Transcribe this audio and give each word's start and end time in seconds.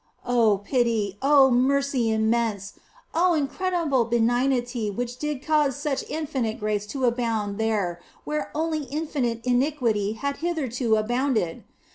Oh, 0.25 0.61
pity! 0.65 1.19
Oh, 1.21 1.51
mercy 1.51 2.11
immense! 2.11 2.73
Oh, 3.13 3.35
incredible 3.35 4.03
be 4.03 4.17
nignity 4.19 4.89
which 4.91 5.19
did 5.19 5.43
cause 5.43 5.75
such 5.75 6.03
infinite 6.09 6.59
grace 6.59 6.87
to 6.87 7.05
abound 7.05 7.59
there 7.59 8.01
where 8.23 8.49
only 8.55 8.85
infinite 8.85 9.45
iniquity 9.45 10.13
had 10.13 10.37
hitherto 10.37 10.95
abounded 10.95 11.63